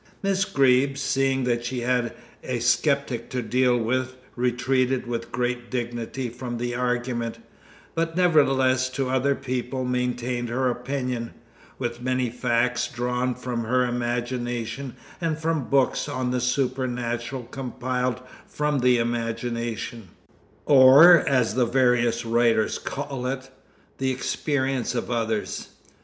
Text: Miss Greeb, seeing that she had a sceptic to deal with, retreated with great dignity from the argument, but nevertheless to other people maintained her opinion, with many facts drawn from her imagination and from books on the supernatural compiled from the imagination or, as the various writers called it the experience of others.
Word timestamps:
Miss 0.23 0.45
Greeb, 0.45 0.97
seeing 0.97 1.43
that 1.43 1.63
she 1.63 1.81
had 1.81 2.15
a 2.43 2.57
sceptic 2.57 3.29
to 3.29 3.43
deal 3.43 3.77
with, 3.77 4.15
retreated 4.35 5.05
with 5.05 5.31
great 5.31 5.69
dignity 5.69 6.27
from 6.27 6.57
the 6.57 6.73
argument, 6.73 7.37
but 7.93 8.17
nevertheless 8.17 8.89
to 8.89 9.11
other 9.11 9.35
people 9.35 9.85
maintained 9.85 10.49
her 10.49 10.71
opinion, 10.71 11.35
with 11.77 12.01
many 12.01 12.31
facts 12.31 12.87
drawn 12.87 13.35
from 13.35 13.63
her 13.65 13.85
imagination 13.85 14.95
and 15.21 15.37
from 15.37 15.69
books 15.69 16.09
on 16.09 16.31
the 16.31 16.41
supernatural 16.41 17.43
compiled 17.43 18.21
from 18.47 18.79
the 18.79 18.97
imagination 18.97 20.09
or, 20.65 21.17
as 21.29 21.53
the 21.53 21.67
various 21.67 22.25
writers 22.25 22.79
called 22.79 23.27
it 23.27 23.51
the 23.99 24.09
experience 24.09 24.95
of 24.95 25.11
others. 25.11 25.67